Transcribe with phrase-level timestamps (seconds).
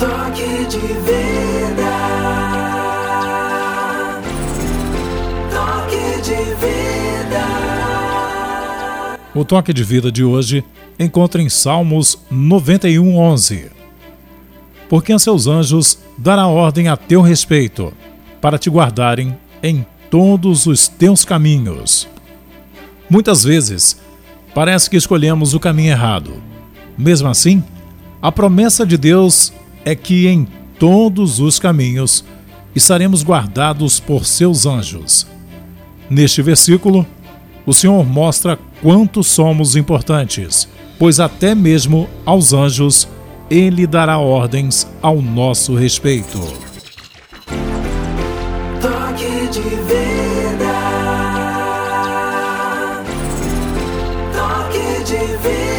[0.00, 1.92] Toque de vida.
[5.52, 7.44] Toque de vida.
[9.34, 10.64] O toque de vida de hoje
[10.98, 13.70] encontra em Salmos 91:11.
[14.88, 17.92] Porque a seus anjos dará ordem a teu respeito,
[18.40, 22.08] para te guardarem em todos os teus caminhos.
[23.10, 24.00] Muitas vezes,
[24.54, 26.42] parece que escolhemos o caminho errado.
[26.96, 27.62] Mesmo assim,
[28.22, 29.52] a promessa de Deus
[29.90, 30.46] é que em
[30.78, 32.24] todos os caminhos
[32.76, 35.26] estaremos guardados por seus anjos.
[36.08, 37.04] Neste versículo,
[37.66, 43.08] o Senhor mostra quanto somos importantes, pois até mesmo aos anjos
[43.50, 46.38] ele dará ordens ao nosso respeito.
[48.80, 50.72] Toque de vida.
[54.32, 55.69] Toque de vida.